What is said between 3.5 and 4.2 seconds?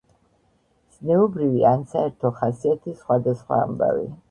ამბავი